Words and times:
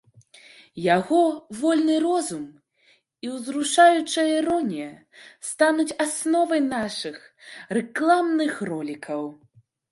Яго 0.83 1.19
вольны 1.59 1.97
розум 2.05 2.47
і 3.27 3.31
ўзрушаючая 3.35 4.27
іронія 4.39 4.89
стануць 5.53 5.89
асновай 6.09 6.61
нашых 6.75 7.23
рэкламных 7.81 8.53
ролікаў. 8.75 9.21